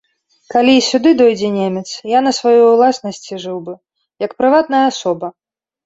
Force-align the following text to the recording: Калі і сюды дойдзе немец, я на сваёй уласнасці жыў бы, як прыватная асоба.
Калі 0.53 0.71
і 0.77 0.85
сюды 0.85 1.09
дойдзе 1.19 1.51
немец, 1.59 1.85
я 2.17 2.25
на 2.29 2.35
сваёй 2.39 2.59
уласнасці 2.73 3.41
жыў 3.47 3.57
бы, 3.71 3.79
як 4.29 4.39
прыватная 4.43 4.85
асоба. 4.93 5.27